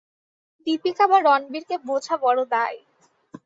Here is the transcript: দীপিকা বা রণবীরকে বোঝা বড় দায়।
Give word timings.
দীপিকা 0.67 1.05
বা 1.07 1.17
রণবীরকে 1.19 1.75
বোঝা 1.87 2.15
বড় 2.17 2.41
দায়। 2.51 2.77